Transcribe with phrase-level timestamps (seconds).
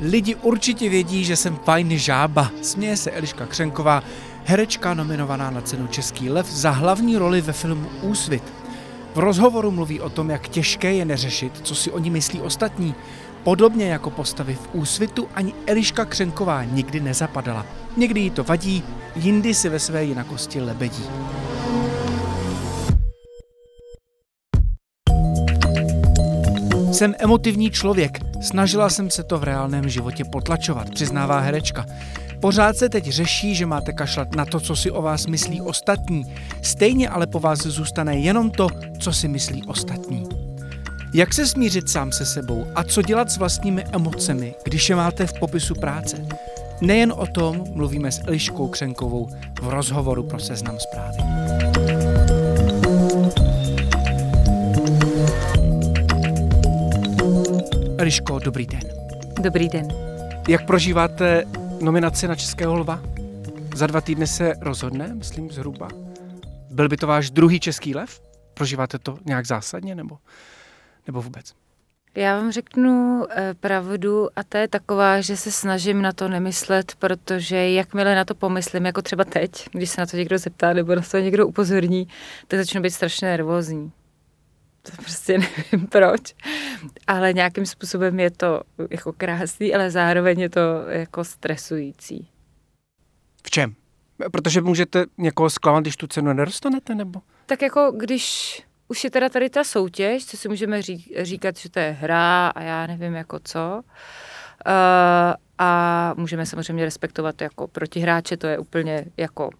[0.00, 2.50] Lidi určitě vědí, že jsem fajný žába.
[2.62, 4.02] Směje se Eliška Křenková,
[4.44, 8.42] herečka nominovaná na cenu Český lev za hlavní roli ve filmu Úsvit.
[9.14, 12.94] V rozhovoru mluví o tom, jak těžké je neřešit, co si oni myslí ostatní.
[13.42, 17.66] Podobně jako postavy v Úsvitu ani Eliška Křenková nikdy nezapadala.
[17.96, 18.82] Někdy jí to vadí,
[19.16, 21.04] jindy si ve své jinakosti lebedí.
[27.00, 28.18] Jsem emotivní člověk.
[28.40, 31.86] Snažila jsem se to v reálném životě potlačovat, přiznává herečka.
[32.40, 36.34] Pořád se teď řeší, že máte kašlat na to, co si o vás myslí ostatní.
[36.62, 40.28] Stejně ale po vás zůstane jenom to, co si myslí ostatní.
[41.14, 45.26] Jak se smířit sám se sebou a co dělat s vlastními emocemi, když je máte
[45.26, 46.26] v popisu práce?
[46.80, 49.28] Nejen o tom mluvíme s Eliškou Křenkovou
[49.62, 51.49] v rozhovoru pro Seznam zprávy.
[58.10, 58.80] Eliško, dobrý den.
[59.42, 59.88] Dobrý den.
[60.48, 61.44] Jak prožíváte
[61.80, 63.00] nominaci na Českého lva?
[63.74, 65.88] Za dva týdny se rozhodne, myslím zhruba.
[66.70, 68.20] Byl by to váš druhý Český lev?
[68.54, 70.18] Prožíváte to nějak zásadně nebo,
[71.06, 71.54] nebo vůbec?
[72.14, 76.92] Já vám řeknu eh, pravdu a to je taková, že se snažím na to nemyslet,
[76.98, 80.94] protože jakmile na to pomyslím, jako třeba teď, když se na to někdo zeptá nebo
[80.94, 82.08] na to někdo upozorní,
[82.48, 83.92] tak začnu být strašně nervózní.
[84.82, 85.38] To prostě
[85.72, 86.34] nevím proč,
[87.06, 92.28] ale nějakým způsobem je to jako krásný, ale zároveň je to jako stresující.
[93.46, 93.74] V čem?
[94.32, 97.20] Protože můžete někoho zklamat, když tu cenu nedostanete, nebo?
[97.46, 101.70] Tak jako když už je teda tady ta soutěž, co si můžeme ří, říkat, že
[101.70, 103.82] to je hra a já nevím jako co.
[104.66, 109.50] Uh, a můžeme samozřejmě respektovat jako protihráče, to je úplně jako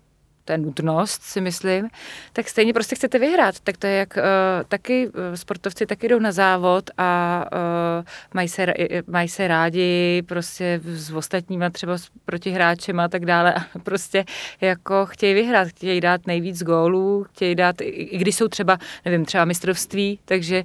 [0.45, 1.89] to je nutnost, si myslím,
[2.33, 3.61] tak stejně prostě chcete vyhrát.
[3.61, 4.23] Tak to je jak uh,
[4.69, 8.67] taky uh, sportovci taky jdou na závod a uh, mají, se,
[9.07, 14.25] mají se rádi prostě s ostatníma třeba s protihráčem a tak dále a prostě
[14.61, 19.45] jako chtějí vyhrát, chtějí dát nejvíc gólů, chtějí dát, i když jsou třeba, nevím, třeba
[19.45, 20.65] mistrovství, takže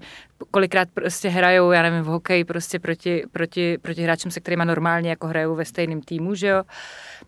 [0.51, 5.09] kolikrát prostě hrajou, já nevím, v hokeji prostě proti, proti, proti hráčům, se kterými normálně
[5.09, 6.63] jako hrajou ve stejném týmu, že jo.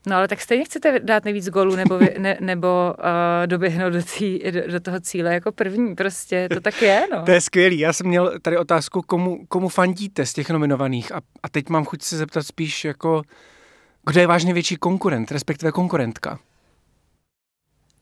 [0.08, 3.04] No ale tak stejně chcete dát nejvíc gólů nebo, ne, nebo uh,
[3.46, 7.24] doběhnout do, tý, do, do toho cíle jako první, prostě to tak je, no.
[7.26, 7.80] To je skvělý.
[7.80, 11.86] Já jsem měl tady otázku, komu, komu fandíte z těch nominovaných a, a teď mám
[11.86, 13.22] chuť se zeptat spíš jako,
[14.06, 16.40] kdo je váš největší konkurent, respektive konkurentka?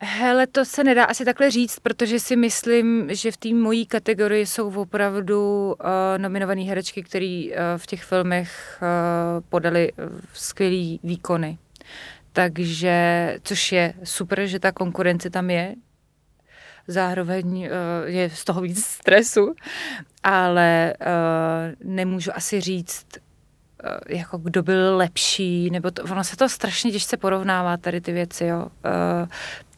[0.02, 4.46] Hele, to se nedá asi takhle říct, protože si myslím, že v té mojí kategorii
[4.46, 5.86] jsou opravdu uh,
[6.18, 9.92] nominované herečky, které uh, v těch filmech uh, podali
[10.34, 11.58] skvělé výkony.
[12.34, 15.76] Takže, což je super, že ta konkurence tam je.
[16.88, 17.68] Zároveň uh,
[18.06, 19.56] je z toho víc stresu,
[20.24, 23.06] ale uh, nemůžu asi říct,
[23.86, 28.12] Eh, jako kdo byl lepší, nebo to, ono se to strašně těžce porovnává tady ty
[28.12, 28.68] věci, jo.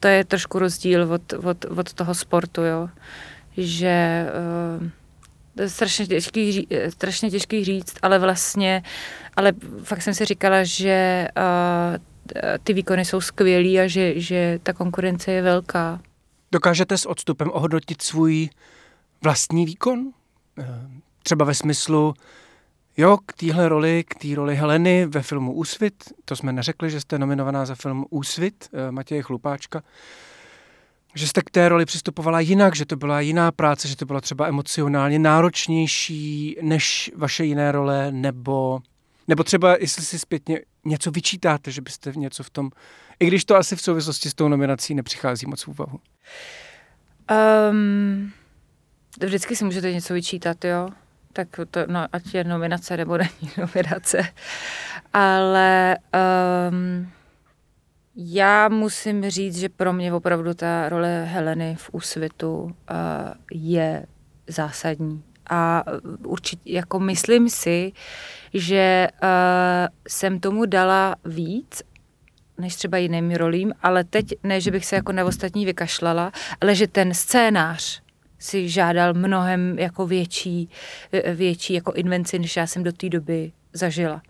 [0.00, 2.88] To je trošku rozdíl od, od, od toho sportu, jo.
[3.56, 4.26] Že
[5.58, 8.82] to je strašně těžký, strašně těžký říct, ale vlastně,
[9.36, 9.52] ale
[9.82, 15.32] fakt jsem si říkala, že uh, ty výkony jsou skvělý a že, že ta konkurence
[15.32, 16.00] je velká.
[16.52, 18.48] Dokážete s odstupem ohodnotit svůj
[19.22, 20.12] vlastní výkon?
[21.22, 22.14] Třeba ve smyslu,
[22.96, 25.94] Jo, k téhle roli, k té roli Heleny ve filmu Úsvit,
[26.24, 29.82] to jsme neřekli, že jste nominovaná za film Úsvit eh, Matěje Chlupáčka,
[31.14, 34.20] že jste k té roli přistupovala jinak, že to byla jiná práce, že to bylo
[34.20, 38.80] třeba emocionálně náročnější než vaše jiné role, nebo,
[39.28, 42.70] nebo třeba, jestli si zpětně něco vyčítáte, že byste něco v tom,
[43.20, 46.00] i když to asi v souvislosti s tou nominací nepřichází moc v úvahu.
[47.70, 48.32] Um,
[49.20, 50.88] vždycky si můžete něco vyčítat, jo
[51.38, 54.22] tak to, no, ať je nominace nebo není nominace.
[55.12, 55.96] Ale
[56.70, 57.10] um,
[58.20, 62.72] já musím říct, že pro mě opravdu ta role Heleny v Úsvitu uh,
[63.52, 64.06] je
[64.46, 65.22] zásadní.
[65.50, 65.84] A
[66.24, 67.92] určitě, jako myslím si,
[68.54, 69.28] že uh,
[70.08, 71.82] jsem tomu dala víc
[72.58, 76.74] než třeba jiným rolím, ale teď ne, že bych se jako na ostatní vykašlala, ale
[76.74, 78.02] že ten scénář
[78.38, 80.70] si žádal mnohem jako větší,
[81.34, 84.22] větší jako invenci, než já jsem do té doby zažila.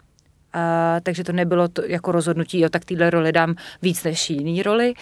[0.53, 4.63] A, takže to nebylo to jako rozhodnutí, jo, tak týhle roli dám víc než jiný
[4.63, 4.95] roli.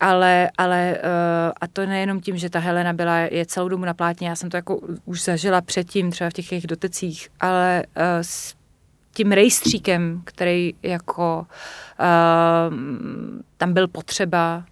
[0.00, 3.94] Ale, ale uh, a to nejenom tím, že ta Helena byla, je celou dobu na
[3.94, 8.02] plátně, já jsem to jako už zažila předtím, třeba v těch jejich dotecích, ale uh,
[8.22, 8.54] s
[9.12, 11.46] tím rejstříkem, který jako
[12.00, 12.76] uh,
[13.56, 14.64] tam byl potřeba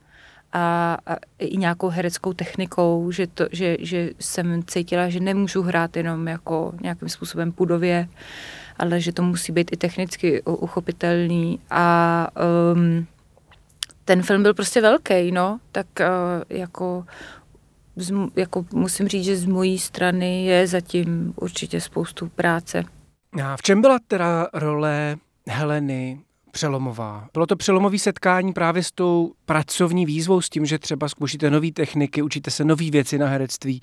[0.53, 5.97] a, a i nějakou hereckou technikou, že, to, že, že jsem cítila, že nemůžu hrát
[5.97, 8.09] jenom jako nějakým způsobem pudově,
[8.79, 12.29] ale že to musí být i technicky uchopitelný a
[12.75, 13.07] um,
[14.05, 16.07] ten film byl prostě velký, no, tak uh,
[16.59, 17.05] jako,
[17.97, 22.85] z, jako musím říct, že z mojí strany je zatím určitě spoustu práce.
[23.45, 25.17] A v čem byla teda role
[25.49, 26.21] Heleny
[26.51, 27.29] přelomová?
[27.33, 31.73] Bylo to přelomové setkání právě s tou pracovní výzvou, s tím, že třeba zkoušíte nové
[31.73, 33.81] techniky, učíte se nové věci na herectví,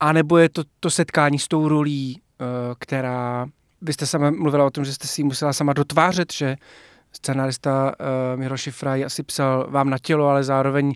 [0.00, 2.44] a nebo je to to setkání s tou rolí, eh,
[2.78, 3.46] která,
[3.82, 6.56] vy jste sama mluvila o tom, že jste si musela sama dotvářet, že
[7.12, 10.94] scenárista uh, Miro Šifra asi psal vám na tělo, ale zároveň uh,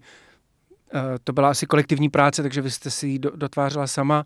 [1.25, 4.25] to byla asi kolektivní práce, takže vy jste si ji do, dotvářela sama.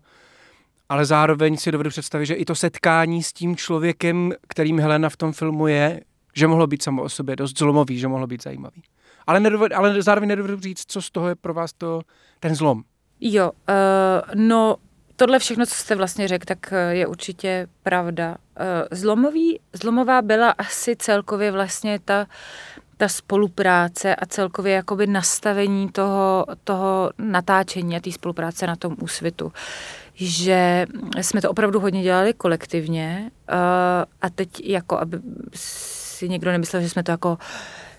[0.89, 5.17] Ale zároveň si dovedu představit, že i to setkání s tím člověkem, kterým Helena v
[5.17, 6.01] tom filmu je,
[6.33, 8.83] že mohlo být samo o sobě dost zlomový, že mohlo být zajímavý.
[9.27, 12.01] Ale, nedovedu, ale zároveň nedovedu říct, co z toho je pro vás to,
[12.39, 12.83] ten zlom.
[13.21, 14.75] Jo, uh, no
[15.21, 18.37] tohle všechno, co jste vlastně řekl, tak eh, je určitě pravda.
[18.59, 22.27] Eh, zlomový, zlomová byla asi celkově vlastně ta,
[22.97, 29.51] ta spolupráce a celkově jakoby nastavení toho, toho natáčení a té spolupráce na tom úsvitu.
[30.13, 30.85] Že
[31.21, 33.55] jsme to opravdu hodně dělali kolektivně eh,
[34.21, 35.19] a teď jako, aby
[35.55, 37.37] si někdo nemyslel, že jsme to jako,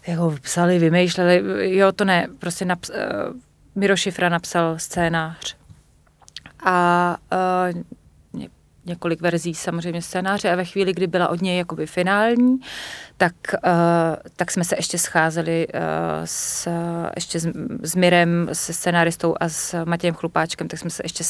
[0.06, 1.42] jako psali, vymýšleli,
[1.76, 2.90] jo, to ne, prostě naps,
[3.74, 5.61] Miro Šifra napsal scénář
[6.64, 7.82] a uh,
[8.86, 10.50] několik verzí samozřejmě scénáře.
[10.50, 12.58] A ve chvíli, kdy byla od něj jakoby finální,
[13.16, 13.70] tak, uh,
[14.36, 15.80] tak jsme se ještě scházeli uh,
[16.24, 16.68] s,
[17.16, 17.48] ještě s,
[17.82, 21.24] s Mirem, se scenáristou a s Matějem Chlupáčkem, tak jsme se ještě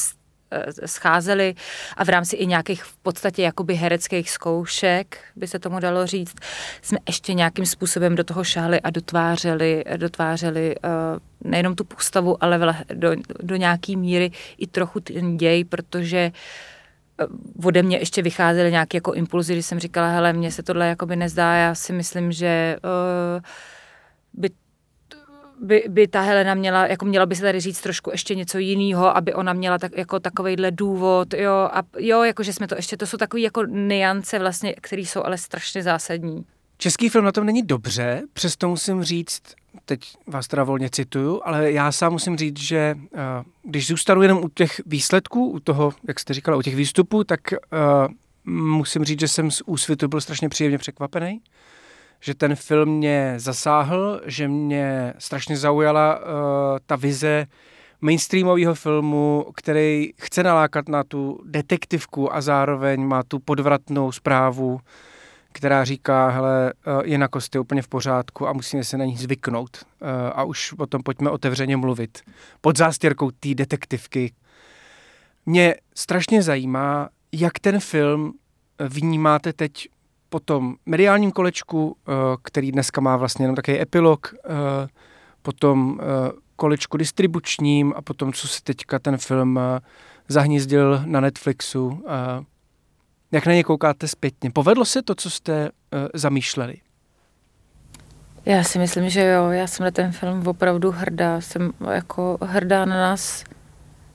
[0.85, 1.55] scházeli
[1.97, 6.35] a v rámci i nějakých v podstatě jakoby hereckých zkoušek, by se tomu dalo říct,
[6.81, 12.83] jsme ještě nějakým způsobem do toho šáli a dotvářeli, dotvářeli uh, nejenom tu postavu, ale
[12.93, 17.25] do, do nějaký míry i trochu ten děj, protože eh,
[17.63, 21.15] ode mě ještě vycházely nějaké jako impulzy, když jsem říkala, hele, mně se tohle jakoby
[21.15, 23.41] nezdá, já si myslím, že uh,
[24.33, 24.49] by
[25.63, 29.17] by, by ta Helena měla, jako měla by se tady říct trošku ještě něco jiného,
[29.17, 33.07] aby ona měla tak, jako takovejhle důvod, jo, a jo, jakože jsme to ještě, to
[33.07, 36.45] jsou takové jako niance vlastně, které jsou ale strašně zásadní.
[36.77, 39.41] Český film na tom není dobře, přesto musím říct,
[39.85, 43.19] teď vás teda volně cituju, ale já sám musím říct, že uh,
[43.63, 47.39] když zůstanu jenom u těch výsledků, u toho, jak jste říkala, u těch výstupů, tak
[47.51, 48.13] uh,
[48.53, 51.41] musím říct, že jsem z úsvitu byl strašně příjemně překvapený
[52.23, 56.23] že ten film mě zasáhl, že mě strašně zaujala uh,
[56.85, 57.47] ta vize
[58.01, 64.79] mainstreamového filmu, který chce nalákat na tu detektivku a zároveň má tu podvratnou zprávu,
[65.51, 66.73] která říká, hele,
[67.03, 69.77] jinakost je úplně v pořádku a musíme se na ní zvyknout.
[70.01, 72.21] Uh, a už o tom pojďme otevřeně mluvit.
[72.61, 74.33] Pod zástěrkou té detektivky.
[75.45, 78.33] Mě strašně zajímá, jak ten film
[78.79, 79.87] vnímáte teď
[80.33, 82.11] po tom mediálním kolečku, eh,
[82.43, 84.87] který dneska má vlastně jenom takový epilog, eh,
[85.41, 89.59] potom eh, kolečku distribučním a potom, co se teďka ten film
[90.27, 92.05] zahnízdil na Netflixu.
[93.31, 94.51] Jak na ně koukáte zpětně?
[94.51, 95.69] Povedlo se to, co jste
[96.13, 96.75] zamýšleli?
[98.45, 99.49] Já si myslím, že jo.
[99.49, 101.41] Já jsem na ten film opravdu hrdá.
[101.41, 103.43] Jsem jako hrdá na nás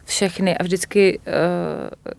[0.05, 1.21] všechny a vždycky,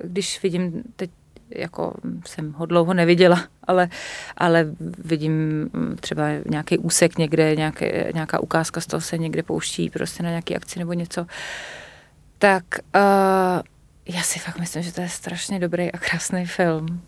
[0.03, 1.09] když vidím teď
[1.55, 1.93] jako
[2.25, 3.89] jsem ho dlouho neviděla, ale,
[4.37, 10.23] ale vidím třeba nějaký úsek někde, nějaké, nějaká ukázka z toho se někde pouští prostě
[10.23, 11.25] na nějaký akci nebo něco.
[12.37, 12.63] Tak
[12.95, 13.61] uh,
[14.15, 17.01] já si fakt myslím, že to je strašně dobrý a krásný film.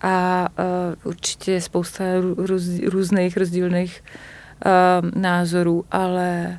[0.00, 2.04] A uh, určitě je spousta
[2.36, 4.04] růz, různých rozdílných
[4.66, 6.58] uh, názorů, ale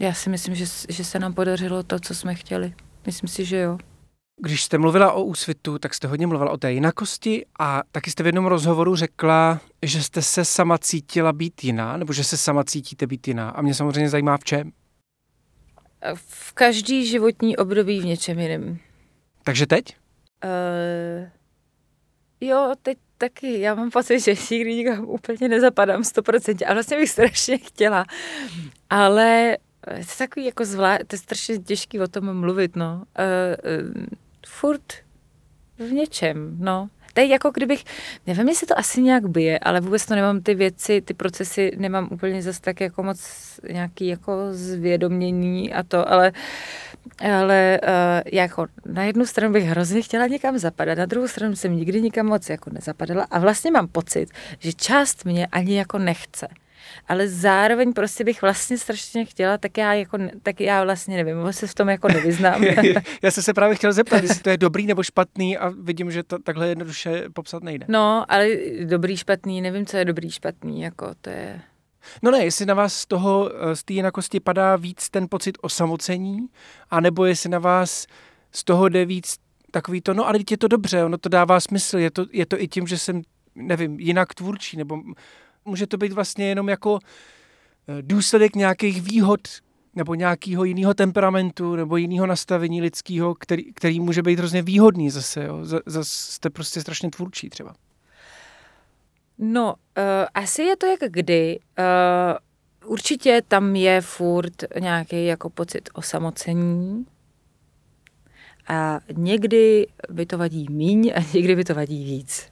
[0.00, 2.72] já si myslím, že, že se nám podařilo to, co jsme chtěli.
[3.06, 3.78] Myslím si, že jo.
[4.40, 8.22] Když jste mluvila o úsvitu, tak jste hodně mluvila o té jinakosti a taky jste
[8.22, 12.64] v jednom rozhovoru řekla, že jste se sama cítila být jiná, nebo že se sama
[12.64, 13.50] cítíte být jiná.
[13.50, 14.72] A mě samozřejmě zajímá v čem.
[16.14, 18.78] V každý životní období v něčem jiném.
[19.44, 19.96] Takže teď?
[20.44, 21.28] Uh,
[22.40, 23.60] jo, teď taky.
[23.60, 26.70] Já mám pocit, že si nikdy nikam úplně nezapadám 100%.
[26.70, 28.04] A vlastně bych strašně chtěla.
[28.90, 29.56] Ale
[29.94, 30.98] je to takový jako zvlá...
[30.98, 33.02] to je strašně těžký o tom mluvit, no.
[33.18, 34.06] Uh, uh,
[34.60, 34.92] furt
[35.78, 36.88] v něčem, no.
[37.14, 37.84] to je jako kdybych,
[38.26, 42.08] nevím, jestli to asi nějak bije, ale vůbec to nemám ty věci, ty procesy nemám
[42.10, 43.20] úplně zase tak jako moc
[43.72, 46.32] nějaký jako zvědomění a to, ale
[47.20, 47.88] ale uh,
[48.32, 52.26] jako na jednu stranu bych hrozně chtěla někam zapadat, na druhou stranu jsem nikdy nikam
[52.26, 56.48] moc jako nezapadala a vlastně mám pocit, že část mě ani jako nechce
[57.08, 61.66] ale zároveň prostě bych vlastně strašně chtěla, tak já, jako, tak já vlastně nevím, se
[61.66, 62.64] v tom jako nevyznám.
[63.22, 66.22] já jsem se právě chtěl zeptat, jestli to je dobrý nebo špatný a vidím, že
[66.22, 67.86] to takhle jednoduše popsat nejde.
[67.88, 68.48] No, ale
[68.84, 71.60] dobrý, špatný, nevím, co je dobrý, špatný, jako to je...
[72.22, 76.46] No ne, jestli na vás z toho, z té jinakosti padá víc ten pocit osamocení,
[76.90, 78.06] anebo jestli na vás
[78.52, 79.36] z toho jde víc
[79.70, 82.60] takový to, no ale je to dobře, ono to dává smysl, je to, je to
[82.60, 83.22] i tím, že jsem,
[83.54, 84.98] nevím, jinak tvůrčí, nebo
[85.66, 86.98] může to být vlastně jenom jako
[87.88, 89.40] eh, důsledek nějakých výhod
[89.94, 95.44] nebo nějakého jiného temperamentu nebo jiného nastavení lidského, který, který může být hrozně výhodný zase.
[95.44, 95.64] Jo.
[95.86, 97.74] Zase jste prostě strašně tvůrčí třeba.
[99.38, 100.02] No, uh,
[100.34, 101.58] asi je to jak kdy.
[101.78, 107.06] Uh, určitě tam je furt nějaký jako pocit osamocení.
[108.68, 112.48] A někdy by to vadí míň a někdy by to vadí víc.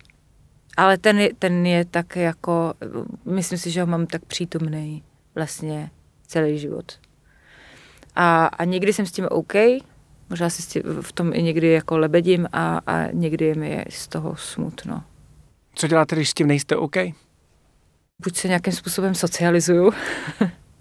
[0.77, 2.75] Ale ten, je, ten je tak jako,
[3.25, 5.03] myslím si, že ho mám tak přítomný
[5.35, 5.91] vlastně
[6.27, 6.93] celý život.
[8.15, 9.53] A, a někdy jsem s tím OK,
[10.31, 14.09] možná si tím, v tom i někdy jako lebedím a, a někdy je mi z
[14.09, 15.05] toho smutno.
[15.75, 16.97] Co děláte, když s tím nejste OK?
[18.23, 19.93] Buď se nějakým způsobem socializuju,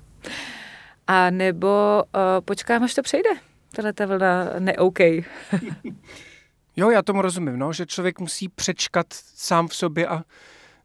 [1.08, 3.30] a nebo uh, počkám, až to přejde.
[3.76, 5.00] Tahle ta vlna ne-OK.
[6.76, 10.24] Jo, já tomu rozumím, no, že člověk musí přečkat sám v sobě a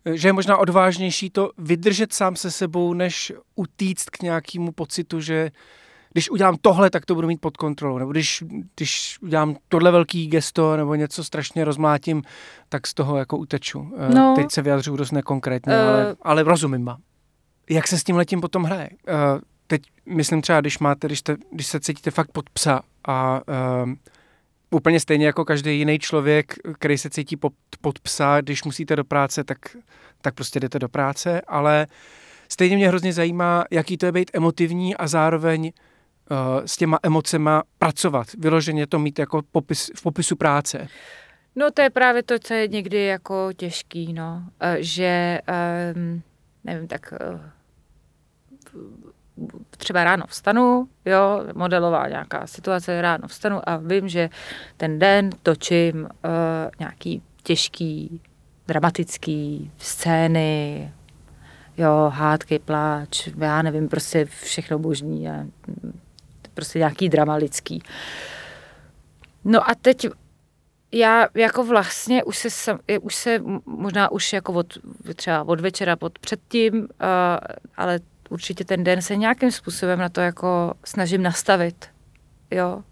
[0.04, 5.21] e, že je možná odvážnější to vydržet sám se sebou, než utíct k nějakému pocitu,
[5.21, 5.50] že
[6.12, 7.99] když udělám tohle, tak to budu mít pod kontrolou.
[7.99, 8.45] Nebo když,
[8.76, 12.23] když udělám tohle velký gesto nebo něco strašně rozmlátím,
[12.68, 13.92] tak z toho jako uteču.
[13.97, 14.35] E, no.
[14.37, 15.80] Teď se vyjadřuju dost nekonkrétně, uh.
[15.80, 16.99] ale, ale rozumím vám.
[17.71, 18.90] Jak se s tím letím potom hraje?
[18.90, 23.40] Uh, teď myslím třeba, když máte, když, te, když se cítíte fakt pod psa a
[23.85, 23.92] uh,
[24.70, 29.04] úplně stejně jako každý jiný člověk, který se cítí pod, pod psa, když musíte do
[29.04, 29.58] práce, tak,
[30.20, 31.87] tak prostě jdete do práce, ale
[32.48, 35.72] stejně mě hrozně zajímá, jaký to je být emotivní a zároveň
[36.30, 40.88] uh, s těma emocema pracovat, vyloženě to mít jako popis, v popisu práce.
[41.56, 45.40] No to je právě to, co je někdy jako těžký, no, uh, že
[45.94, 46.22] um,
[46.64, 47.40] nevím, tak uh,
[49.71, 54.30] třeba ráno vstanu, jo, modelová nějaká situace, ráno vstanu a vím, že
[54.76, 56.09] ten den točím uh,
[56.78, 58.21] nějaký těžký,
[58.66, 60.92] dramatický scény,
[61.76, 65.45] jo, hádky, pláč, já nevím, prostě všechno božní a
[66.54, 67.83] prostě nějaký drama lidský.
[69.45, 70.07] No a teď
[70.92, 74.78] já jako vlastně už se, už se možná už jako od,
[75.16, 76.87] třeba od večera pod předtím, uh,
[77.76, 81.87] ale určitě ten den se nějakým způsobem na to jako snažím nastavit,
[82.50, 82.82] jo.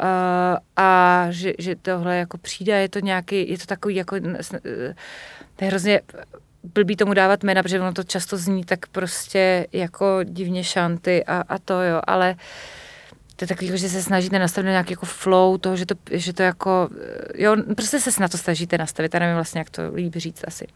[0.00, 4.16] Uh, a že, že tohle jako přijde, je to nějaký, je to takový jako,
[5.56, 6.00] to je hrozně
[6.74, 11.44] blbý tomu dávat jména, protože ono to často zní tak prostě jako divně šanty a,
[11.48, 12.34] a to jo, ale
[13.36, 16.42] to je takový, že se snažíte nastavit nějaký jako flow toho, že to, že to
[16.42, 16.88] jako,
[17.34, 20.66] jo, prostě se na to snažíte nastavit, já nevím vlastně, jak to líbí říct asi.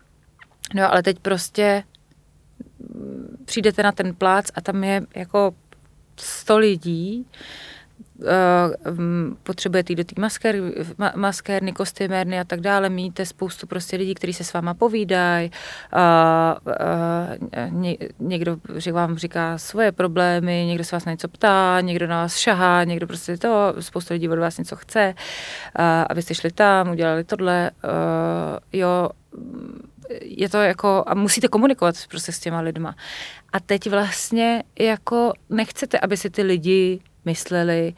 [0.74, 1.82] No ale teď prostě
[3.44, 5.54] přijdete na ten plác a tam je jako
[6.16, 7.26] 100 lidí,
[8.20, 8.96] Uh,
[9.42, 10.56] potřebujete jít do té masker,
[11.14, 15.50] maskérny, kostymérny a tak dále, míte spoustu prostě lidí, kteří se s váma povídají,
[17.68, 18.56] ně, někdo
[18.92, 23.06] vám říká svoje problémy, někdo se vás na něco ptá, někdo na vás šahá, někdo
[23.06, 25.14] prostě to, spoustu lidí od vás něco chce,
[26.08, 27.90] a vy jste šli tam, udělali tohle, uh,
[28.72, 29.08] jo,
[30.20, 32.94] je to jako, a musíte komunikovat prostě s těma lidma.
[33.52, 37.94] A teď vlastně jako nechcete, aby si ty lidi mysleli,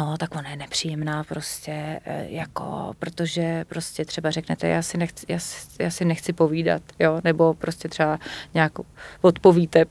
[0.00, 5.26] no tak ona je nepříjemná prostě, e, jako, protože prostě třeba řeknete, já si nechci,
[5.28, 5.38] já,
[5.78, 8.18] já si nechci povídat, jo, nebo prostě třeba
[8.54, 8.72] nějak
[9.20, 9.86] odpovíte e,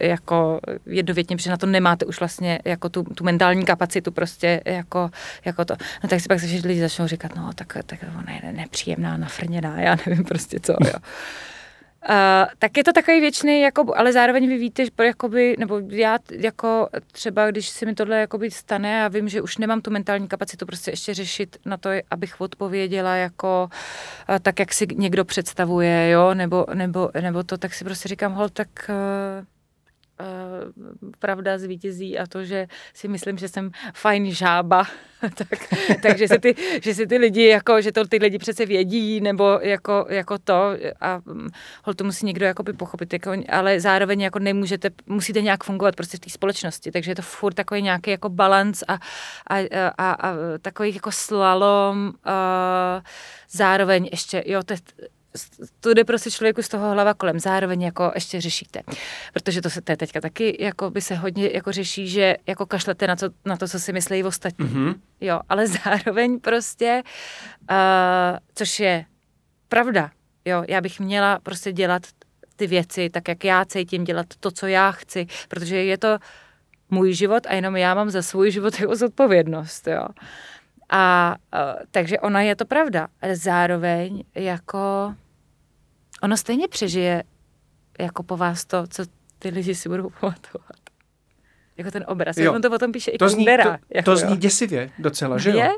[0.00, 4.60] e, jako jednovětně, protože na to nemáte už vlastně jako tu, tu mentální kapacitu prostě
[4.64, 5.10] jako,
[5.44, 5.74] jako to.
[6.02, 9.80] No tak si pak se lidi začnou říkat, no tak, tak ona je nepříjemná, nafrněná,
[9.80, 10.94] já nevím prostě co, jo.
[12.08, 12.14] Uh,
[12.58, 17.50] tak je to takový věčný, jako, ale zároveň vy víte, jakoby, nebo já jako třeba,
[17.50, 20.90] když se mi tohle jakoby stane a vím, že už nemám tu mentální kapacitu prostě
[20.90, 23.68] ještě řešit na to, abych odpověděla jako
[24.28, 28.32] uh, tak, jak si někdo představuje, jo, nebo, nebo, nebo to, tak si prostě říkám,
[28.32, 29.44] hol, tak uh,
[31.18, 34.84] pravda zvítězí a to, že si myslím, že jsem fajn žába,
[35.34, 39.20] tak, takže si ty, že si ty lidi, jako, že to ty lidi přece vědí,
[39.20, 41.48] nebo jako, jako to a hm,
[41.84, 46.16] hol to musí někdo jakoby pochopit, jako, ale zároveň jako nemůžete, musíte nějak fungovat prostě
[46.16, 48.98] v té společnosti, takže je to furt takový nějaký jako balans a,
[49.50, 49.56] a,
[49.98, 53.02] a, a takový jako slalom, uh,
[53.50, 54.74] zároveň ještě, jo, to,
[55.80, 58.80] to jde prostě člověku z toho hlava kolem, zároveň jako ještě řešíte.
[59.32, 63.06] Protože to se to teďka taky jako by se hodně jako řeší, že jako kašlete
[63.06, 64.66] na to, na to co si myslí ostatní.
[64.66, 64.94] Mm-hmm.
[65.20, 67.02] Jo, ale zároveň prostě,
[67.70, 67.76] uh,
[68.54, 69.04] což je
[69.68, 70.10] pravda,
[70.44, 72.02] jo, já bych měla prostě dělat
[72.56, 76.18] ty věci tak, jak já cítím, dělat to, co já chci, protože je to
[76.90, 80.06] můj život a jenom já mám za svůj život jako zodpovědnost, jo.
[80.90, 85.14] A uh, takže ona je to pravda, ale zároveň jako
[86.22, 87.24] ono stejně přežije
[87.98, 89.02] jako po vás to, co
[89.38, 90.76] ty lidi si budou pamatovat.
[91.76, 92.36] Jako ten obraz.
[92.36, 92.52] Jo.
[92.52, 95.56] On to potom píše i to zní, to, jako, to zní děsivě docela, že jo?
[95.56, 95.70] Je?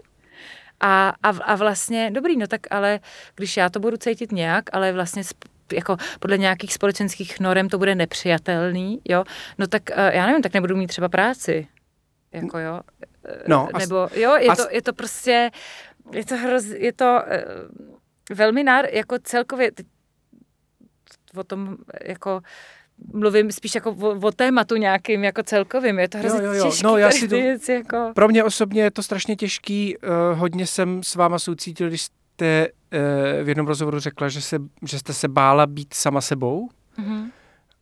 [0.80, 3.00] A, a, a vlastně, dobrý, no tak ale
[3.34, 5.22] když já to budu cítit nějak, ale vlastně
[5.72, 9.24] jako podle nějakých společenských norem to bude nepřijatelný, jo,
[9.58, 11.68] no tak uh, já nevím, tak nebudu mít třeba práci.
[12.42, 12.80] Jako jo.
[13.48, 15.50] No, Nebo jo, je, a, to, je to prostě,
[16.12, 19.70] je to hroz, je to uh, velmi nár, jako celkově,
[21.36, 22.40] o tom jako
[23.12, 25.98] mluvím spíš jako o, o tématu nějakým jako celkovým.
[25.98, 26.64] Je to hrozně jo, jo, jo.
[26.64, 26.82] těžký.
[26.84, 28.12] No, já si to, věc, jako...
[28.14, 29.96] Pro mě osobně je to strašně těžký.
[29.96, 34.58] Uh, hodně jsem s váma soucítil, když jste uh, v jednom rozhovoru řekla, že, se,
[34.88, 36.68] že jste se bála být sama sebou.
[36.98, 37.30] Mm-hmm.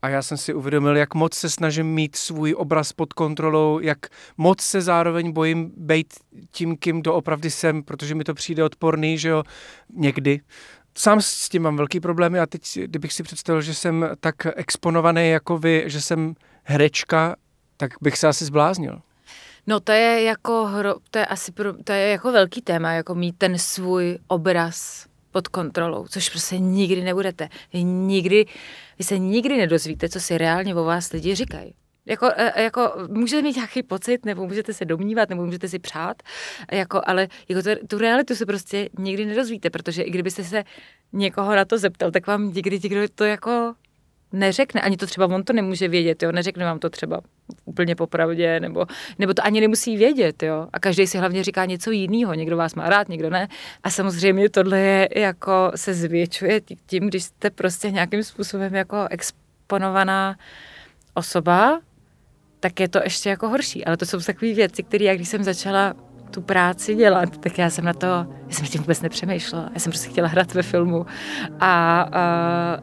[0.04, 3.98] A já jsem si uvědomil, jak moc se snažím mít svůj obraz pod kontrolou, jak
[4.36, 6.14] moc se zároveň bojím být
[6.50, 9.42] tím, kým doopravdy jsem, protože mi to přijde odporný, že jo,
[9.94, 10.40] někdy
[10.98, 15.30] sám s tím mám velký problémy a teď, kdybych si představil, že jsem tak exponovaný
[15.30, 16.34] jako vy, že jsem
[16.64, 17.36] herečka,
[17.76, 19.00] tak bych se asi zbláznil.
[19.66, 23.14] No to je jako, hro, to je asi, pro, to je jako velký téma, jako
[23.14, 27.48] mít ten svůj obraz pod kontrolou, což prostě nikdy nebudete.
[27.72, 28.44] Vy nikdy,
[28.98, 31.74] vy se nikdy nedozvíte, co si reálně o vás lidi říkají.
[32.06, 36.22] Jako, e, jako, můžete mít nějaký pocit, nebo můžete se domnívat, nebo můžete si přát,
[36.72, 40.64] jako, ale jako to, tu realitu se prostě nikdy nedozvíte, protože i kdybyste se
[41.12, 43.74] někoho na to zeptal, tak vám nikdy nikdo to jako
[44.32, 47.20] neřekne, ani to třeba on to nemůže vědět, jo, neřekne vám to třeba
[47.64, 48.86] úplně popravdě, nebo,
[49.18, 52.74] nebo to ani nemusí vědět, jo, a každý si hlavně říká něco jiného, někdo vás
[52.74, 53.48] má rád, někdo ne,
[53.82, 60.36] a samozřejmě tohle je jako se zvětšuje tím, když jste prostě nějakým způsobem jako exponovaná
[61.14, 61.80] osoba,
[62.60, 63.84] tak je to ještě jako horší.
[63.84, 65.94] Ale to jsou takové věci, které já když jsem začala
[66.30, 69.70] tu práci dělat, tak já jsem na to, já jsem tím vůbec nepřemýšlela.
[69.74, 71.06] Já jsem prostě chtěla hrát ve filmu
[71.60, 72.22] a, a,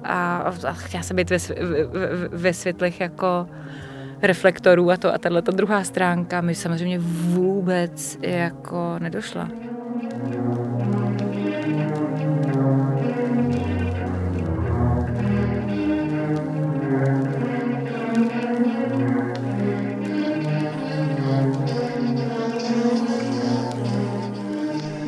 [0.04, 1.38] a, a chtěla jsem být ve,
[1.86, 3.48] ve, ve světlech jako
[4.22, 9.50] reflektorů a to a tahle druhá stránka mi samozřejmě vůbec jako nedošla.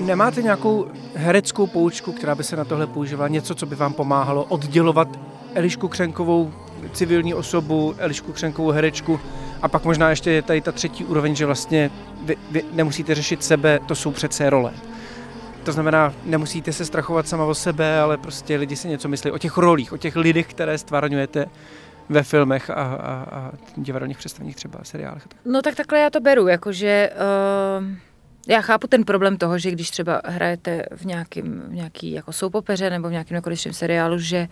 [0.05, 3.27] Nemáte nějakou hereckou poučku, která by se na tohle používala?
[3.27, 5.07] Něco, co by vám pomáhalo oddělovat
[5.53, 6.51] Elišku Křenkovou
[6.93, 9.19] civilní osobu, Elišku Křenkovou herečku
[9.61, 11.91] a pak možná ještě je tady ta třetí úroveň, že vlastně
[12.23, 14.73] vy, vy nemusíte řešit sebe, to jsou přece role.
[15.63, 19.37] To znamená, nemusíte se strachovat sama o sebe, ale prostě lidi si něco myslí o
[19.37, 21.45] těch rolích, o těch lidech, které stvárňujete
[22.09, 25.27] ve filmech a, a, a divadelních představeních třeba, seriálech.
[25.45, 27.09] No tak takhle já to beru, jakože...
[27.79, 28.13] Uh
[28.47, 32.89] já chápu ten problém toho, že když třeba hrajete v, nějakým, v nějaký jako soupopeře
[32.89, 34.47] nebo v nějakém nekonečném seriálu, že,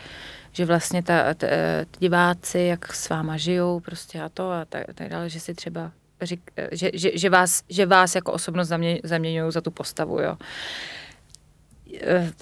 [0.51, 4.83] že vlastně ta, ta, ta diváci, jak s váma žijou prostě a to a tak,
[4.95, 8.99] tak dále, že si třeba řík, že, že, že, vás, že vás jako osobnost zamě,
[9.03, 10.37] zaměňují za tu postavu, jo.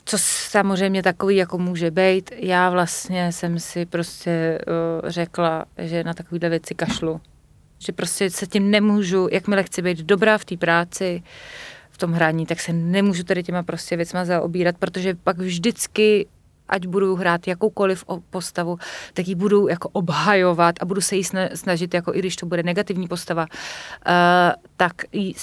[0.05, 0.17] Co
[0.49, 6.49] samozřejmě takový jako může být, já vlastně jsem si prostě uh, řekla, že na takovýhle
[6.49, 7.21] věci kašlu
[7.79, 11.23] že prostě se tím nemůžu, jakmile chci být dobrá v té práci,
[11.89, 16.27] v tom hraní, tak se nemůžu tady těma prostě věcma zaobírat, protože pak vždycky
[16.69, 18.77] ať budu hrát jakoukoliv postavu,
[19.13, 22.63] tak ji budu jako obhajovat a budu se jí snažit, jako i když to bude
[22.63, 24.13] negativní postava, uh,
[24.77, 25.35] tak, jí,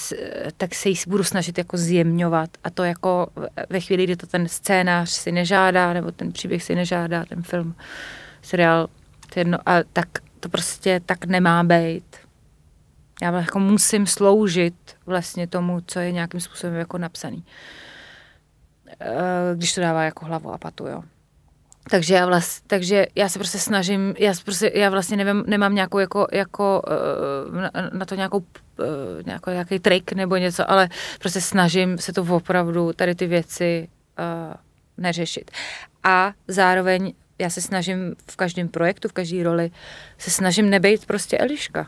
[0.57, 3.27] tak se jí budu snažit jako zjemňovat a to jako
[3.69, 7.75] ve chvíli, kdy to ten scénář si nežádá, nebo ten příběh si nežádá, ten film,
[8.41, 8.87] seriál,
[9.33, 10.07] to jedno, a tak
[10.39, 12.27] to prostě tak nemá být
[13.21, 17.45] já jako musím sloužit vlastně tomu, co je nějakým způsobem jako napsaný.
[18.99, 21.03] Eh, když to dává jako hlavu a patu, jo.
[21.89, 25.99] Takže já, vlast, takže já se prostě snažím, já, prostě, já vlastně nevím, nemám nějakou
[25.99, 26.81] jako, jako
[27.51, 28.45] uh, na, na to nějakou uh,
[29.25, 33.87] nějakou, nějaký trik nebo něco, ale prostě snažím se to opravdu tady ty věci
[34.19, 34.53] uh,
[34.97, 35.51] neřešit.
[36.03, 39.71] A zároveň já se snažím v každém projektu, v každé roli,
[40.17, 41.81] se snažím nebejt prostě Eliška.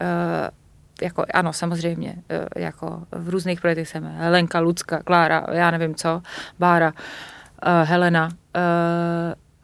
[0.00, 0.48] Uh,
[1.02, 6.22] jako, ano, samozřejmě, uh, jako v různých projektech jsem Helenka, Lucka, Klára, já nevím co,
[6.58, 7.39] Bára, uh,
[7.84, 8.32] Helena, uh,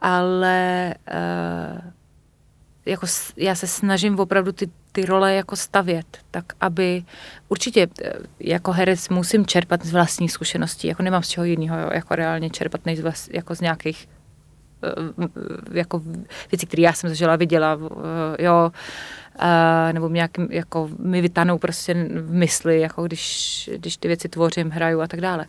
[0.01, 1.81] ale uh,
[2.85, 3.07] jako
[3.37, 7.03] já se snažím opravdu ty, ty role jako stavět, tak aby
[7.49, 7.87] určitě
[8.39, 12.85] jako herec musím čerpat z vlastních zkušeností, jako nemám z čeho jiného, jako reálně čerpat
[12.85, 14.07] než z, vlast, jako z nějakých
[15.71, 16.01] jako
[16.51, 17.79] věcí, které já jsem zažila, viděla,
[18.39, 18.71] jo,
[19.91, 25.01] nebo nějakým, jako mi vytanou prostě v mysli, jako když, když ty věci tvořím, hraju
[25.01, 25.45] a tak dále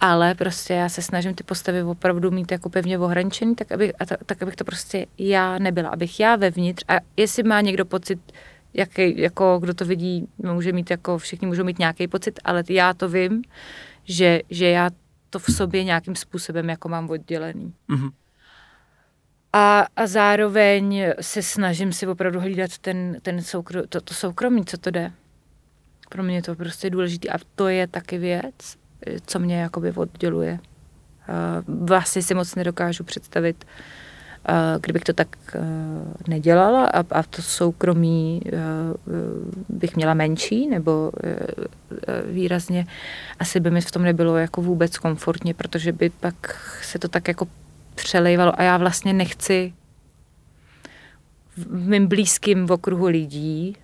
[0.00, 4.06] ale prostě já se snažím ty postavy opravdu mít jako pevně ohraničený, tak, aby, a
[4.06, 8.18] tak abych to prostě já nebyla, abych já vevnitř a jestli má někdo pocit,
[8.74, 12.94] jaký, jako kdo to vidí, může mít jako, všichni můžou mít nějaký pocit, ale já
[12.94, 13.42] to vím,
[14.04, 14.90] že, že já
[15.30, 17.74] to v sobě nějakým způsobem jako mám oddělený.
[17.88, 18.10] Mm-hmm.
[19.52, 24.78] A, a zároveň se snažím si opravdu hlídat ten, ten soukro, to, to soukromí, co
[24.78, 25.12] to jde.
[26.08, 28.76] Pro mě to prostě důležité a to je taky věc,
[29.26, 30.58] co mě jakoby odděluje.
[31.68, 33.64] Vlastně si moc nedokážu představit,
[34.80, 35.28] kdybych to tak
[36.28, 38.42] nedělala a, a to soukromí
[39.68, 41.12] bych měla menší nebo
[42.24, 42.86] výrazně,
[43.38, 46.34] asi by mi v tom nebylo jako vůbec komfortně, protože by pak
[46.82, 47.48] se to tak jako
[47.94, 49.72] přelejvalo a já vlastně nechci
[51.56, 53.76] v mým blízkým okruhu lidí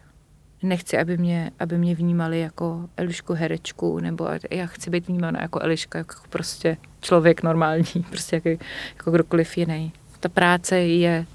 [0.64, 5.60] nechci, aby mě, aby mě vnímali jako Elišku herečku, nebo já chci být vnímána jako
[5.62, 8.48] Eliška, jako prostě člověk normální, prostě jako,
[8.96, 9.92] jako kdokoliv jiný.
[10.20, 11.26] Ta práce je,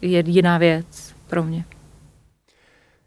[0.00, 1.64] je jiná věc pro mě.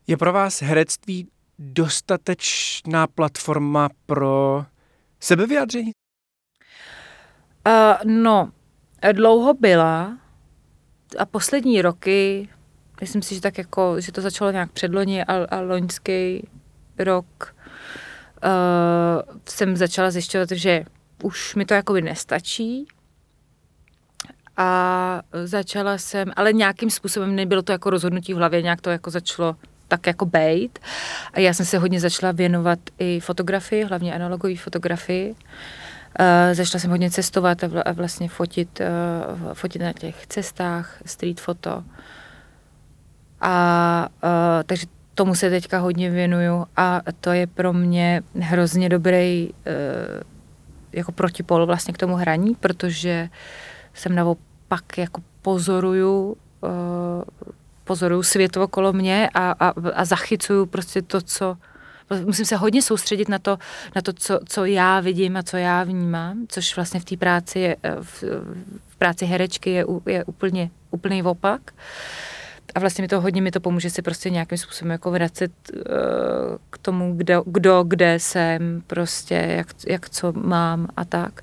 [0.07, 1.27] Je pro vás herectví
[1.59, 4.65] dostatečná platforma pro
[5.19, 5.91] sebevyjádření?
[7.67, 8.51] Uh, no,
[9.11, 10.17] dlouho byla
[11.17, 12.49] a poslední roky
[13.01, 16.47] myslím si, že tak jako, že to začalo nějak předloni a, a loňský
[16.99, 17.55] rok
[18.43, 20.83] uh, jsem začala zjišťovat, že
[21.23, 22.87] už mi to jakoby nestačí
[24.57, 29.09] a začala jsem, ale nějakým způsobem nebylo to jako rozhodnutí v hlavě, nějak to jako
[29.09, 29.55] začalo
[29.87, 30.79] tak jako bejt.
[31.33, 35.31] A já jsem se hodně začala věnovat i fotografii, hlavně analogové fotografii.
[35.31, 40.97] Uh, začala jsem hodně cestovat a, vl- a vlastně fotit, uh, fotit na těch cestách,
[41.05, 41.83] street foto.
[43.41, 44.29] A uh,
[44.65, 49.53] takže tomu se teďka hodně věnuju a to je pro mě hrozně dobrý uh,
[50.91, 53.29] jako protipol vlastně k tomu hraní, protože
[53.93, 56.69] jsem naopak jako pozoruju uh,
[57.83, 61.57] pozoruju svět okolo mě a, a, a zachycuju prostě to, co
[62.25, 63.57] musím se hodně soustředit na to,
[63.95, 67.59] na to co, co já vidím a co já vnímám, což vlastně v té práci
[67.59, 68.23] je, v,
[68.89, 71.61] v práci herečky je, je úplně, úplný opak.
[71.61, 71.77] Uh,
[72.75, 75.81] a vlastně mi to hodně mi to pomůže si prostě nějakým způsobem jako vracet uh,
[76.69, 81.41] k tomu, kdo, kdo, kde jsem, prostě jak, jak co mám a tak.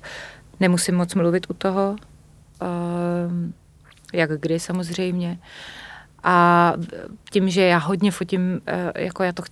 [0.59, 1.95] Nemusím moc mluvit u toho,
[2.61, 2.67] uh,
[4.13, 5.39] jak kdy samozřejmě.
[6.23, 6.73] A
[7.31, 9.43] tím, že já hodně fotím, uh, jako já to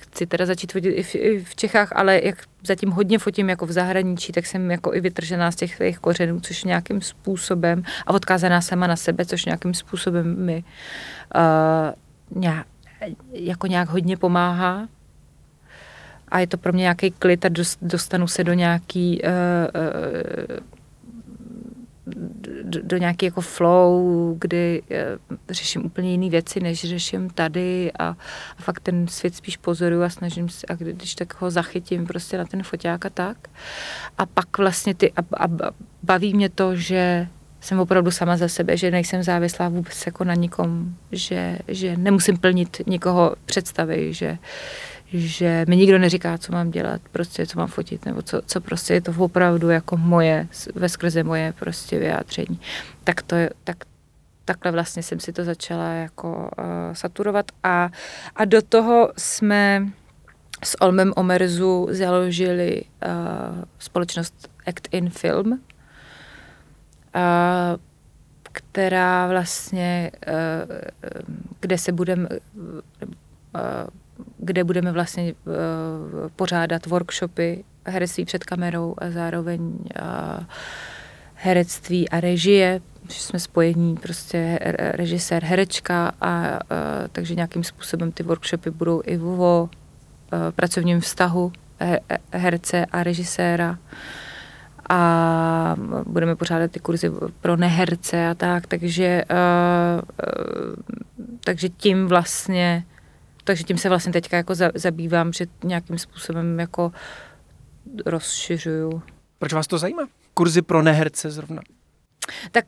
[0.00, 3.66] chci teda začít fotit i v, i v Čechách, ale jak zatím hodně fotím jako
[3.66, 8.12] v zahraničí, tak jsem jako i vytržená z těch svých kořenů, což nějakým způsobem a
[8.12, 10.64] odkázaná sama na sebe, což nějakým způsobem mi
[11.34, 12.66] uh, nějak,
[13.32, 14.88] jako nějak hodně pomáhá.
[16.28, 17.48] A je to pro mě nějaký klid a
[17.82, 20.73] dostanu se do nějaký uh, uh,
[22.74, 24.82] do, do nějaký jako flow, kdy
[25.30, 28.04] uh, řeším úplně jiné věci, než řeším tady a,
[28.58, 32.38] a fakt ten svět spíš pozoruju a snažím se, a když tak ho zachytím prostě
[32.38, 33.48] na ten foťák a tak.
[34.18, 35.48] A pak vlastně ty, a, a
[36.02, 37.28] baví mě to, že
[37.60, 42.36] jsem opravdu sama za sebe, že nejsem závislá vůbec jako na nikom, že, že nemusím
[42.36, 44.38] plnit nikoho představy, že,
[45.12, 48.94] že mi nikdo neříká, co mám dělat, prostě co mám fotit, nebo co, co prostě
[48.94, 52.60] je to opravdu jako moje, ve skrze moje prostě vyjádření.
[53.04, 53.76] Tak to je, tak,
[54.44, 57.90] takhle vlastně jsem si to začala jako uh, saturovat a,
[58.36, 59.88] a do toho jsme
[60.64, 65.58] s Olmem Omerzu založili uh, společnost Act in Film, uh,
[68.42, 70.32] která vlastně, uh,
[71.60, 72.38] kde se budeme, uh,
[74.38, 75.52] kde budeme vlastně uh,
[76.36, 80.44] pořádat workshopy herectví před kamerou a zároveň uh,
[81.34, 86.58] herectví a režie, že jsme spojení prostě režisér, herečka a, a
[87.12, 89.68] takže nějakým způsobem ty workshopy budou i o
[90.56, 91.52] pracovním vztahu
[92.32, 93.78] herce a režiséra.
[94.88, 100.74] A budeme pořádat ty kurzy pro neherce a tak, takže, uh, uh,
[101.44, 102.84] takže tím vlastně
[103.44, 106.92] takže tím se vlastně teďka jako zabývám, že nějakým způsobem jako
[108.06, 109.02] rozšiřuju.
[109.38, 110.02] Proč vás to zajímá?
[110.34, 111.62] Kurzy pro neherce zrovna?
[112.52, 112.64] Tak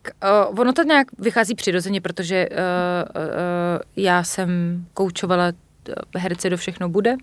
[0.50, 3.26] uh, ono to nějak vychází přirozeně, protože uh, uh,
[3.96, 4.50] já jsem
[4.94, 5.52] koučovala
[6.16, 7.16] herce do všechno bude,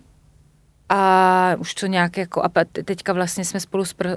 [0.88, 2.50] a už to nějak jako, a
[2.84, 4.08] teďka vlastně jsme spolu spr,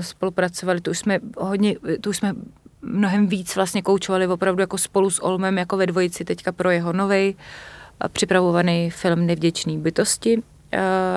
[0.00, 2.34] spolupracovali, tu už jsme hodně, tu už jsme
[2.82, 6.92] mnohem víc vlastně koučovali opravdu jako spolu s Olmem, jako ve dvojici teďka pro jeho
[6.92, 7.36] nový
[8.12, 10.42] připravovaný film Nevděčný bytosti,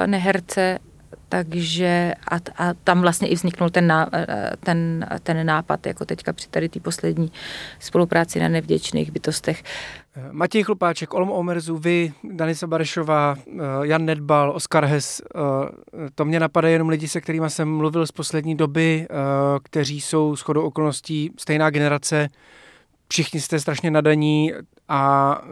[0.05, 0.79] neherce
[1.29, 4.09] takže a, a tam vlastně i vzniknul ten, ná,
[4.59, 7.31] ten, ten nápad, jako teďka při tady té poslední
[7.79, 9.63] spolupráci na nevděčných bytostech.
[10.31, 13.51] Matěj Chlupáček, Olm Omerzu, vy, Danisa Barešová, eh,
[13.83, 15.39] Jan Nedbal, Oskar Hes, eh,
[16.15, 19.15] to mě napadají jenom lidi, se kterými jsem mluvil z poslední doby, eh,
[19.63, 22.27] kteří jsou shodou okolností stejná generace,
[23.09, 24.53] všichni jste strašně nadaní
[24.88, 25.50] a uh,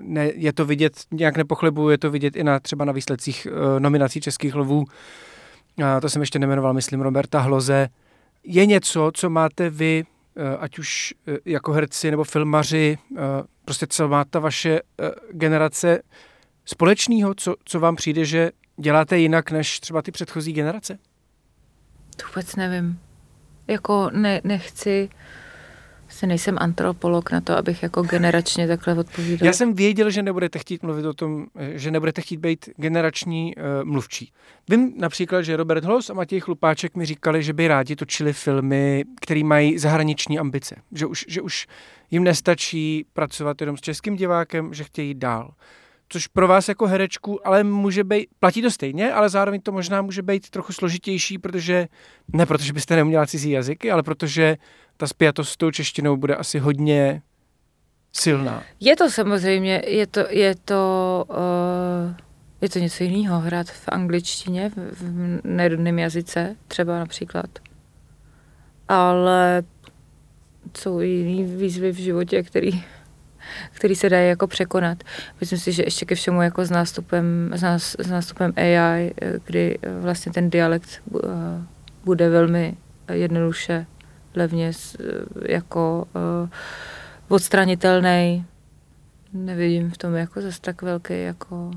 [0.00, 3.80] ne, je to vidět, nějak nepochlebuju, je to vidět i na třeba na výsledcích uh,
[3.80, 4.78] nominací Českých lovů.
[4.78, 7.88] Uh, to jsem ještě nemenoval, myslím, Roberta Hloze.
[8.44, 13.18] Je něco, co máte vy, uh, ať už uh, jako herci nebo filmaři, uh,
[13.64, 16.02] prostě co má ta vaše uh, generace
[16.64, 20.98] společného, co, co vám přijde, že děláte jinak než třeba ty předchozí generace?
[22.16, 23.00] To vůbec nevím.
[23.68, 25.08] Jako ne, nechci
[26.08, 29.46] se nejsem antropolog na to, abych jako generačně takhle odpovídal.
[29.46, 33.62] Já jsem věděl, že nebudete chtít mluvit o tom, že nebudete chtít být generační uh,
[33.84, 34.32] mluvčí.
[34.68, 39.04] Vím například, že Robert Hlos a Matěj Chlupáček mi říkali, že by rádi točili filmy,
[39.20, 40.76] které mají zahraniční ambice.
[40.92, 41.66] Že už, že už
[42.10, 45.50] jim nestačí pracovat jenom s českým divákem, že chtějí dál
[46.08, 50.02] což pro vás jako herečku, ale může být, platí to stejně, ale zároveň to možná
[50.02, 51.88] může být trochu složitější, protože,
[52.32, 54.56] ne protože byste neuměla cizí jazyky, ale protože
[54.98, 57.22] ta spjatost s tou češtinou bude asi hodně
[58.12, 58.62] silná.
[58.80, 62.14] Je to samozřejmě, je to, je to, uh,
[62.60, 67.50] je to něco jiného hrát v angličtině, v, v nerodném jazyce, třeba například.
[68.88, 69.62] Ale
[70.78, 72.84] jsou jiný výzvy v životě, který
[73.72, 75.04] který se dají jako překonat.
[75.40, 79.12] Myslím si, že ještě ke všemu jako s nástupem, s, nás, s nástupem AI,
[79.44, 81.20] kdy vlastně ten dialekt uh,
[82.04, 82.76] bude velmi
[83.12, 83.86] jednoduše,
[84.38, 84.72] levně
[85.48, 86.48] jako uh,
[87.28, 88.44] odstranitelný.
[89.32, 91.70] Nevidím v tom jako zase tak velký jako,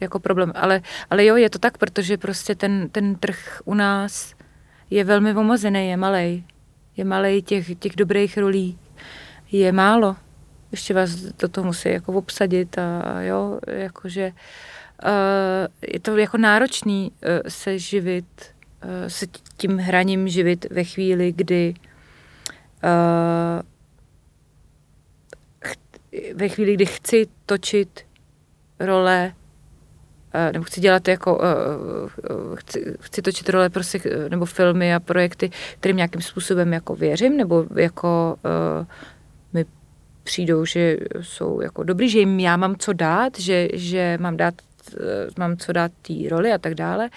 [0.00, 0.52] jako problém.
[0.54, 4.34] Ale, ale jo, je to tak, protože prostě ten, ten trh u nás
[4.90, 6.44] je velmi omezený, je malý.
[6.96, 8.78] Je malý těch, těch dobrých rolí.
[9.50, 10.16] Je málo
[10.72, 14.32] ještě vás do toho musí jako obsadit a, jo, jakože
[15.04, 18.26] uh, je to jako náročný uh, se živit,
[18.84, 19.26] uh, se
[19.56, 21.74] tím hraním živit ve chvíli, kdy
[26.34, 28.00] ve chvíli, kdy chci točit
[28.80, 29.32] role
[30.52, 31.40] nebo chci dělat jako,
[32.54, 37.64] chci, chci točit role prostě, nebo filmy a projekty, kterým nějakým způsobem jako věřím, nebo
[37.76, 38.36] jako
[40.28, 44.54] přijdou, že jsou jako dobrý, že jim já mám co dát, že, že mám, dát,
[44.92, 47.10] eh, mám co dát té roli a tak dále.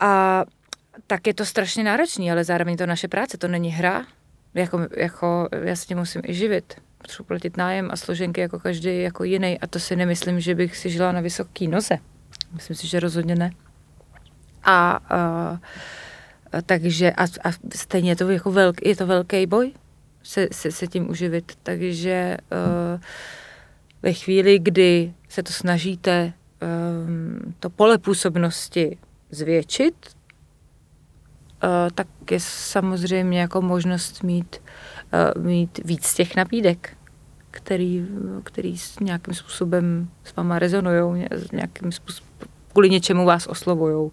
[0.00, 0.44] A
[1.08, 4.06] tak je to strašně náročný, ale zároveň to naše práce, to není hra.
[4.54, 6.74] Jako, jako já se tím musím i živit.
[6.98, 10.76] Potřebuji platit nájem a složenky jako každý jako jiný a to si nemyslím, že bych
[10.76, 11.98] si žila na vysoký noze.
[12.52, 13.50] Myslím si, že rozhodně ne.
[14.64, 15.00] A,
[15.52, 15.58] uh,
[16.66, 19.72] takže a, a stejně je to jako velký, je to velký boj,
[20.22, 21.52] se, se, se tím uživit.
[21.62, 23.00] Takže uh,
[24.02, 28.98] ve chvíli, kdy se to snažíte um, to pole působnosti
[29.30, 30.17] zvětšit,
[31.94, 34.56] tak je samozřejmě jako možnost mít,
[35.36, 36.96] uh, mít víc těch nabídek,
[37.50, 38.06] který,
[38.44, 42.30] který s nějakým způsobem s váma rezonují, nějakým způsobem,
[42.72, 44.10] kvůli něčemu vás oslovují.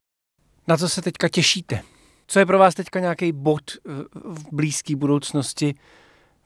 [0.68, 1.82] Na co se teďka těšíte?
[2.28, 3.62] Co je pro vás teďka nějaký bod
[4.14, 5.76] v blízké budoucnosti,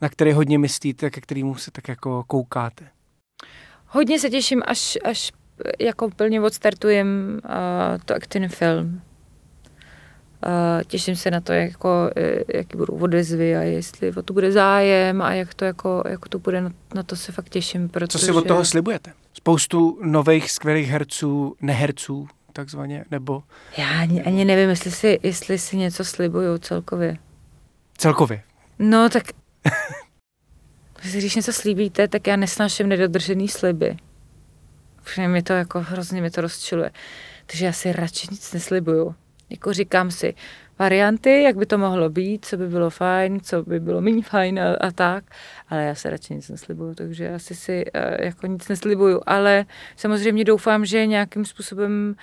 [0.02, 2.88] na který hodně myslíte, ke kterému se tak jako koukáte?
[3.88, 5.32] Hodně se těším, až, až
[5.80, 7.50] jako plně odstartujem uh,
[8.06, 9.02] to aktivní film.
[10.46, 14.52] Uh, těším se na to, jako, e, jaký budou odezvy a jestli o to bude
[14.52, 17.90] zájem a jak to, jako, jak to bude, na, na to se fakt těším.
[17.90, 18.18] Protože...
[18.18, 19.14] Co si od toho slibujete?
[19.34, 23.44] Spoustu nových skvělých herců, neherců takzvaně, nebo
[23.78, 27.18] Já ani, ani nevím, jestli si, jestli si něco slibuju celkově.
[27.98, 28.44] celkově.
[28.80, 29.24] No tak,
[31.02, 33.98] když něco slíbíte, tak já nesnáším nedodržený sliby.
[35.04, 36.92] Protože mi to jako hrozně mi to rozčiluje.
[37.46, 39.16] Takže já si radši nic neslibuju.
[39.50, 40.34] Jako říkám si
[40.80, 44.60] varianty, jak by to mohlo být, co by bylo fajn, co by bylo méně fajn
[44.60, 45.24] a, a tak,
[45.70, 50.44] ale já se radši nic neslibuju, takže asi si uh, jako nic neslibuju, ale samozřejmě
[50.44, 52.16] doufám, že nějakým způsobem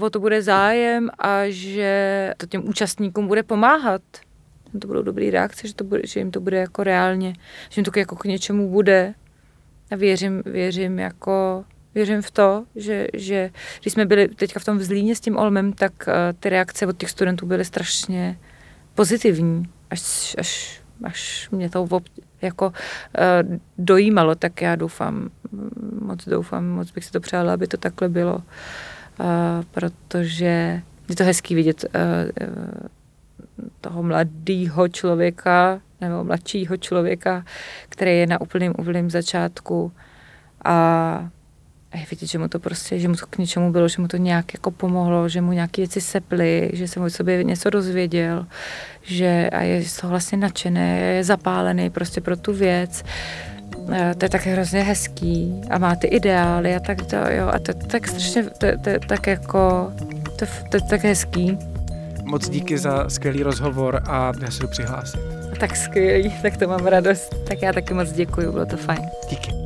[0.00, 4.02] o to bude zájem a že to těm účastníkům bude pomáhat.
[4.80, 7.32] To budou dobrý reakce, že, to bude, že jim to bude jako reálně,
[7.70, 9.14] že jim to jako k něčemu bude.
[9.90, 14.78] A věřím, věřím jako věřím v to, že, že když jsme byli teďka v tom
[14.78, 18.38] vzlíně s tím Olmem, tak uh, ty reakce od těch studentů byly strašně
[18.94, 19.64] pozitivní.
[19.90, 22.04] Až, až, až mě to ob,
[22.42, 25.30] jako uh, dojímalo, tak já doufám,
[26.00, 28.34] moc doufám, moc bych si to přála, aby to takhle bylo.
[28.34, 29.26] Uh,
[29.70, 32.88] protože je to hezký vidět uh,
[33.80, 37.44] toho mladého člověka nebo mladšího člověka,
[37.88, 39.92] který je na úplným, úplným začátku
[40.64, 41.28] a
[41.94, 44.08] a je vidět, že mu to prostě, že mu to k něčemu bylo, že mu
[44.08, 48.46] to nějak jako pomohlo, že mu nějaké věci seply, že se mu sobě něco dozvěděl,
[49.02, 53.04] že a je z toho vlastně nadšený, je zapálený prostě pro tu věc.
[53.74, 57.58] A to je tak hrozně hezký a má ty ideály a tak to, jo, a
[57.58, 59.92] to, to tak strašně, to, to, to tak jako,
[60.38, 61.58] to, to, to tak hezký.
[62.24, 65.20] Moc díky za skvělý rozhovor a já se jdu přihlásit.
[65.60, 67.34] Tak skvělý, tak to mám radost.
[67.48, 69.00] Tak já taky moc děkuji, bylo to fajn.
[69.30, 69.63] Díky.